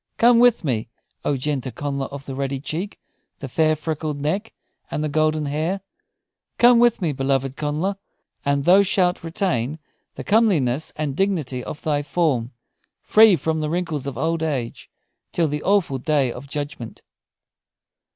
Come 0.17 0.39
with 0.39 0.63
me, 0.63 0.89
O 1.23 1.37
gentle 1.37 1.71
Connla 1.71 2.09
of 2.09 2.25
the 2.25 2.33
ruddy 2.33 2.59
cheek, 2.59 2.99
the 3.37 3.47
fair, 3.47 3.75
freckled 3.75 4.19
neck, 4.19 4.51
and 4.89 5.03
the 5.03 5.09
golden 5.09 5.45
hair! 5.45 5.81
Come 6.57 6.79
with 6.79 7.03
me, 7.03 7.11
beloved 7.11 7.55
Connla, 7.55 7.97
and 8.43 8.63
thou 8.63 8.81
shalt 8.81 9.23
retain 9.23 9.77
the 10.15 10.23
comeliness 10.23 10.91
and 10.95 11.15
dignity 11.15 11.63
of 11.63 11.83
thy 11.83 12.01
form, 12.01 12.51
free 13.03 13.35
from 13.35 13.59
the 13.59 13.69
wrinkles 13.69 14.07
of 14.07 14.17
old 14.17 14.41
age, 14.41 14.89
till 15.31 15.47
the 15.47 15.61
awful 15.61 15.99
day 15.99 16.31
of 16.31 16.47
judgment." 16.49 17.03